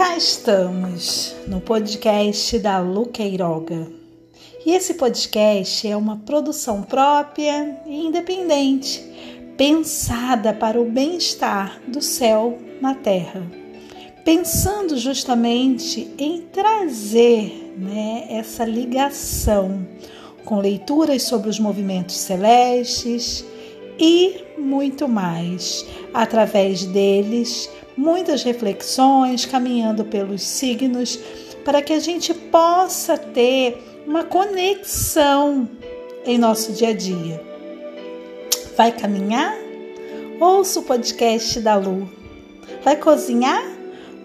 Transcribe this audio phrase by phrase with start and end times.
[0.00, 3.86] cá estamos no podcast da Lu Queiroga.
[4.64, 9.04] E esse podcast é uma produção própria e independente,
[9.58, 13.42] pensada para o bem-estar do céu na terra.
[14.24, 19.86] Pensando justamente em trazer né, essa ligação
[20.46, 23.44] com leituras sobre os movimentos celestes
[23.98, 25.84] e muito mais.
[26.14, 27.68] Através deles,
[28.00, 31.20] muitas reflexões, caminhando pelos signos,
[31.62, 35.68] para que a gente possa ter uma conexão
[36.24, 37.44] em nosso dia a dia.
[38.74, 39.54] Vai caminhar?
[40.40, 42.10] Ouça o podcast da Lu.
[42.82, 43.62] Vai cozinhar?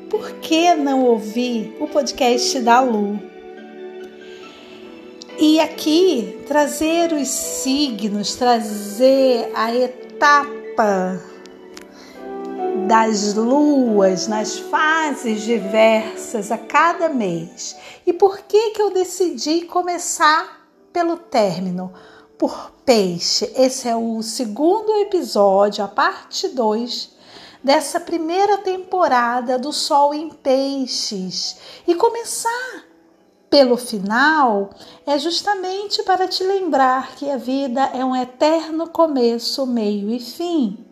[0.09, 3.19] Por que não ouvir o podcast da Lu?
[5.37, 11.34] E aqui trazer os signos, trazer a etapa
[12.87, 17.75] das luas nas fases diversas a cada mês.
[18.05, 21.91] E por que que eu decidi começar pelo término?
[22.37, 23.51] Por peixe.
[23.55, 27.15] Esse é o segundo episódio, a parte 2
[27.63, 31.57] dessa primeira temporada do Sol em Peixes.
[31.87, 32.85] E começar
[33.49, 34.69] pelo final
[35.07, 40.85] é justamente para te lembrar que a vida é um eterno começo, meio e fim.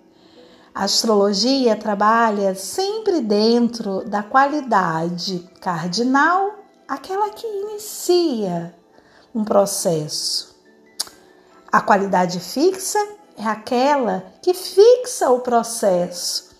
[0.75, 6.55] A astrologia trabalha sempre dentro da qualidade cardinal,
[6.87, 8.73] aquela que inicia
[9.35, 10.55] um processo.
[11.71, 12.97] A qualidade fixa
[13.37, 16.55] é aquela que fixa o processo.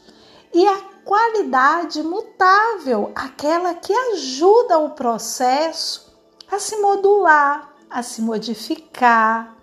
[0.54, 6.14] E a qualidade mutável, aquela que ajuda o processo
[6.52, 9.56] a se modular, a se modificar,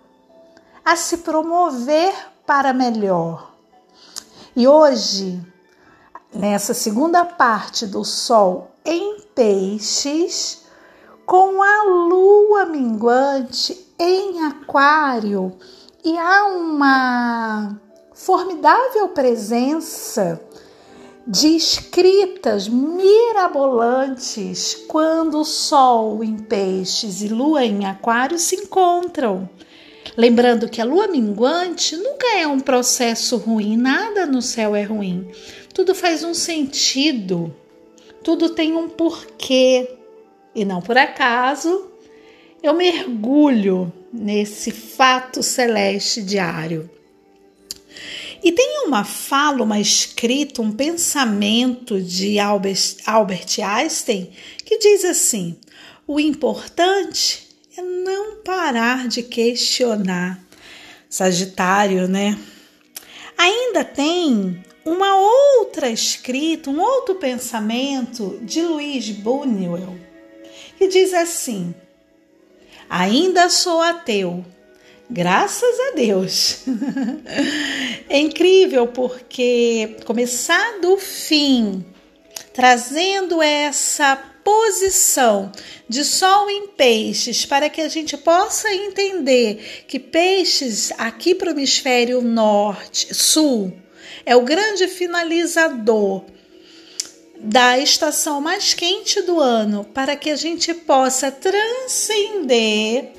[0.83, 2.13] a se promover
[2.45, 3.50] para melhor.
[4.53, 5.41] E hoje,
[6.33, 10.63] nessa segunda parte do Sol em Peixes,
[11.25, 15.53] com a lua minguante em Aquário,
[16.03, 17.79] e há uma
[18.13, 20.41] formidável presença
[21.25, 29.49] de escritas mirabolantes quando o Sol em Peixes e Lua em Aquário se encontram.
[30.17, 35.29] Lembrando que a lua minguante nunca é um processo ruim, nada no céu é ruim.
[35.73, 37.53] Tudo faz um sentido,
[38.23, 39.89] tudo tem um porquê.
[40.53, 41.89] E não por acaso
[42.61, 46.89] eu mergulho nesse fato celeste diário.
[48.43, 54.31] E tem uma fala, uma escrita, um pensamento de Albert, Albert Einstein
[54.65, 55.57] que diz assim:
[56.05, 57.50] o importante
[57.81, 60.39] não parar de questionar.
[61.09, 62.37] Sagitário, né?
[63.37, 69.97] Ainda tem uma outra escrita, um outro pensamento de Luiz Buñuel,
[70.77, 71.73] que diz assim:
[72.89, 74.45] Ainda sou ateu,
[75.09, 76.63] graças a Deus.
[78.09, 81.85] é incrível porque começar do fim,
[82.53, 85.51] trazendo essa posição
[85.87, 91.51] de Sol em Peixes para que a gente possa entender que Peixes aqui para o
[91.51, 93.73] hemisfério norte, sul,
[94.25, 96.23] é o grande finalizador
[97.37, 103.09] da estação mais quente do ano, para que a gente possa transcender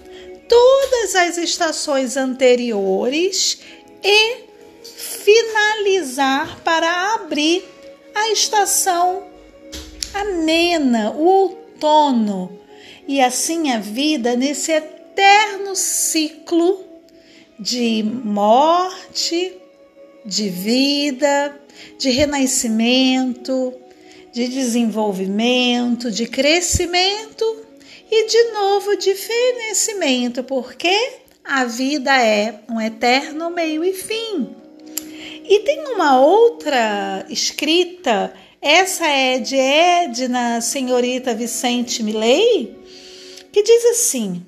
[0.49, 3.59] todas as estações anteriores
[4.05, 4.45] e
[4.85, 7.65] finalizar para abrir
[8.15, 9.32] a estação
[10.15, 12.59] amena, o outono,
[13.07, 16.85] e assim a vida nesse eterno ciclo
[17.59, 19.57] de morte,
[20.25, 21.59] de vida,
[21.99, 23.75] de renascimento,
[24.33, 27.45] de desenvolvimento, de crescimento
[28.11, 30.97] e de novo de fenecimento, porque
[31.45, 34.57] a vida é um eterno meio e fim.
[35.45, 38.33] E tem uma outra escrita
[38.63, 42.79] essa é de Edna Senhorita Vicente Milley,
[43.51, 44.47] que diz assim: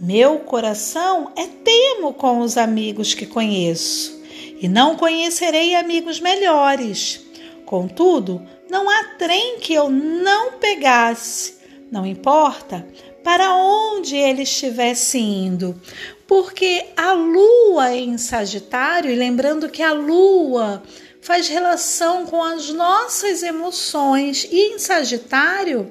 [0.00, 4.20] Meu coração é temo com os amigos que conheço,
[4.60, 7.24] e não conhecerei amigos melhores.
[7.64, 11.54] Contudo, não há trem que eu não pegasse,
[11.92, 12.84] não importa
[13.22, 15.80] para onde ele estivesse indo,
[16.26, 20.82] porque a lua em Sagitário, e lembrando que a lua
[21.24, 25.90] faz relação com as nossas emoções e em Sagitário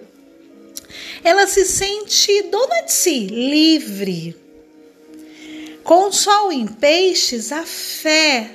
[1.23, 4.37] ela se sente dona de si, livre.
[5.83, 8.51] Com o Sol em Peixes, a fé,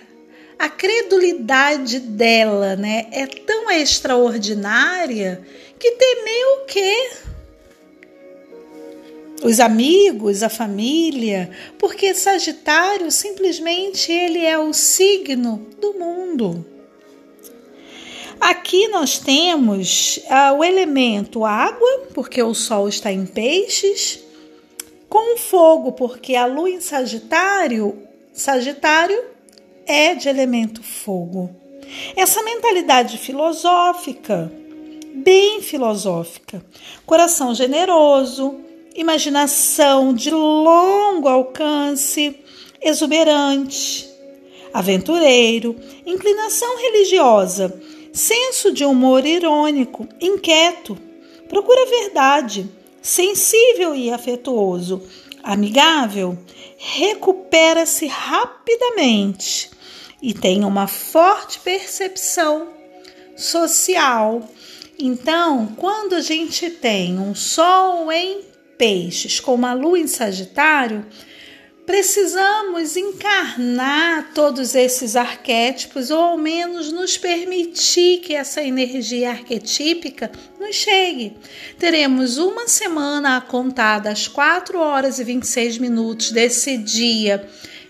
[0.57, 5.45] a credulidade dela, né, é tão extraordinária
[5.81, 7.11] que temer o quê?
[9.43, 16.67] Os amigos, a família, porque Sagitário simplesmente ele é o signo do mundo.
[18.41, 24.21] Aqui nós temos ah, o elemento água, porque o Sol está em peixes,
[25.09, 27.97] com fogo, porque a Lua em Sagitário,
[28.33, 29.25] Sagitário
[29.87, 31.51] é de elemento fogo.
[32.15, 34.53] Essa mentalidade filosófica,
[35.15, 36.63] bem filosófica,
[37.07, 38.68] coração generoso,
[39.01, 42.37] imaginação de longo alcance,
[42.83, 44.07] exuberante,
[44.75, 45.75] aventureiro,
[46.05, 47.81] inclinação religiosa
[48.19, 50.99] senso de humor irônico, inquieto,
[51.49, 52.69] procura verdade,
[53.01, 55.03] sensível e afetuoso,
[55.43, 56.37] amigável,
[56.77, 59.71] recupera-se rapidamente
[60.21, 62.69] e tem uma forte percepção
[63.37, 64.43] social.
[64.99, 68.48] Então, quando a gente tem um sol em
[68.79, 71.05] peixes com uma lua em Sagitário,
[71.85, 80.31] precisamos encarnar todos esses arquétipos, ou ao menos nos permitir que essa energia arquetípica
[80.61, 81.37] nos chegue.
[81.79, 87.49] Teremos uma semana a contar das 4 horas e 26 minutos desse dia.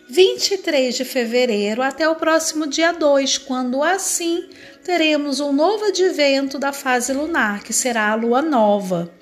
[0.09, 4.49] 23 de fevereiro até o próximo dia 2, quando assim
[4.83, 9.13] teremos um novo advento da fase lunar, que será a lua nova.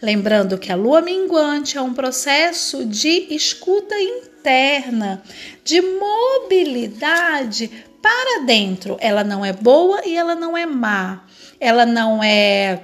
[0.00, 5.22] Lembrando que a lua minguante é um processo de escuta interna,
[5.64, 7.68] de mobilidade
[8.00, 8.96] para dentro.
[9.00, 11.24] Ela não é boa e ela não é má.
[11.58, 12.80] Ela não é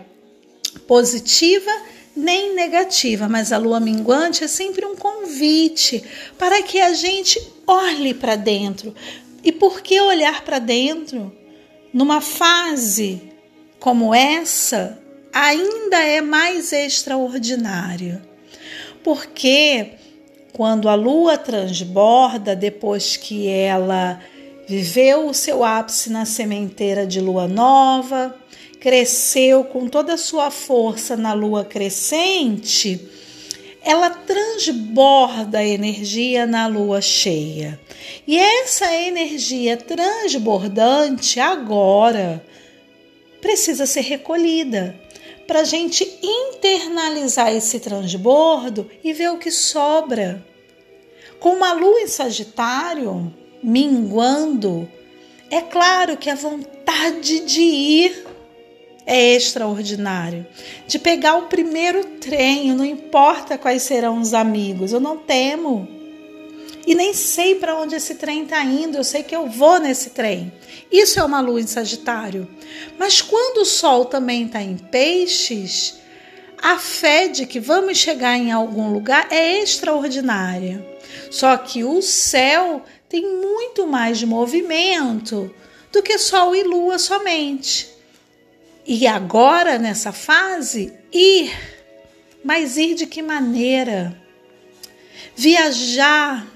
[0.89, 1.71] positiva
[2.17, 6.03] nem negativa, mas a lua minguante é sempre um convite
[6.37, 8.95] para que a gente olhe para dentro.
[9.43, 11.33] E por que olhar para dentro?
[11.93, 13.23] Numa fase
[13.79, 14.99] como essa,
[15.35, 18.23] ainda é mais extraordinário.
[19.03, 19.95] Porque
[20.53, 24.21] quando a lua transborda, depois que ela
[24.69, 28.35] viveu o seu ápice na sementeira de lua nova,
[28.79, 33.01] cresceu com toda a sua força na lua crescente,
[33.83, 37.79] ela transborda a energia na lua cheia.
[38.27, 42.43] E essa energia transbordante agora
[43.43, 45.04] precisa ser recolhida
[45.47, 50.45] para a gente internalizar esse transbordo e ver o que sobra.
[51.39, 53.33] Com uma lua em Sagitário
[53.63, 54.89] minguando,
[55.51, 58.27] é claro que a vontade de ir
[59.07, 60.47] é extraordinário.
[60.87, 65.94] De pegar o primeiro trem, não importa quais serão os amigos, eu não temo
[66.87, 70.11] e nem sei para onde esse trem está indo, eu sei que eu vou nesse
[70.11, 70.53] trem.
[70.93, 72.49] Isso é uma lua em Sagitário.
[72.99, 75.99] Mas quando o Sol também está em Peixes,
[76.59, 80.85] a fé de que vamos chegar em algum lugar é extraordinária.
[81.31, 85.55] Só que o céu tem muito mais movimento
[85.91, 87.89] do que Sol e Lua somente.
[88.87, 91.51] E agora, nessa fase, ir.
[92.45, 94.15] Mas ir de que maneira?
[95.35, 96.54] Viajar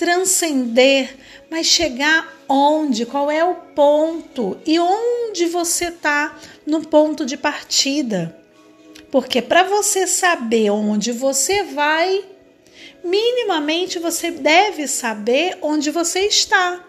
[0.00, 1.14] transcender,
[1.50, 3.04] mas chegar onde?
[3.04, 4.56] Qual é o ponto?
[4.64, 8.34] E onde você está no ponto de partida?
[9.10, 12.24] Porque para você saber onde você vai,
[13.04, 16.82] minimamente você deve saber onde você está.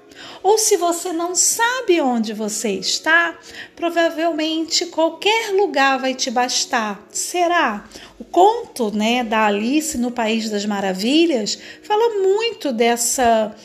[0.44, 3.38] Ou se você não sabe onde você está,
[3.76, 7.06] provavelmente qualquer lugar vai te bastar.
[7.12, 7.86] Será?
[8.20, 13.56] O conto, né, da Alice no País das Maravilhas fala muito dessa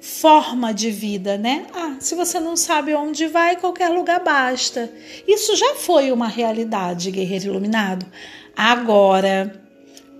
[0.00, 1.66] forma de vida, né?
[1.74, 4.92] Ah, se você não sabe onde vai, qualquer lugar basta.
[5.26, 8.04] Isso já foi uma realidade, guerreiro iluminado.
[8.54, 9.63] Agora,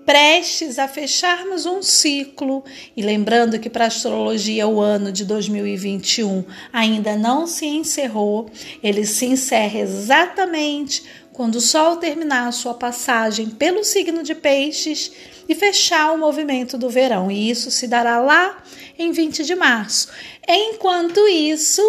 [0.04, 2.64] prestes a fecharmos um ciclo.
[2.96, 8.50] E lembrando que para a astrologia o ano de 2021 ainda não se encerrou,
[8.82, 15.10] ele se encerra exatamente quando o Sol terminar a sua passagem pelo signo de Peixes
[15.48, 17.30] e fechar o movimento do verão.
[17.30, 18.62] E isso se dará lá
[18.98, 20.08] em 20 de março.
[20.46, 21.82] Enquanto isso,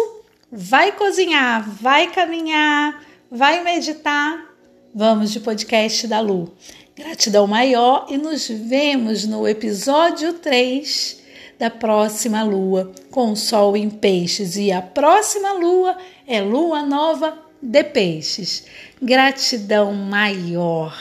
[0.50, 4.52] vai cozinhar, vai caminhar, vai meditar.
[4.92, 6.52] Vamos de podcast da Lu.
[6.96, 11.20] Gratidão maior e nos vemos no episódio 3
[11.58, 14.56] da próxima lua, com o sol em peixes.
[14.56, 18.64] E a próxima lua é lua nova de peixes.
[19.00, 20.96] Gratidão maior.